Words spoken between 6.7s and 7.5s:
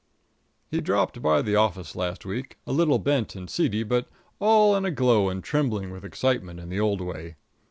old way.